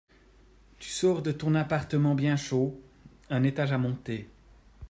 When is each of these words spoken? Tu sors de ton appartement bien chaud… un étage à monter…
Tu 0.79 0.89
sors 0.89 1.21
de 1.21 1.31
ton 1.31 1.53
appartement 1.53 2.15
bien 2.15 2.35
chaud… 2.35 2.81
un 3.29 3.43
étage 3.43 3.71
à 3.71 3.77
monter… 3.77 4.27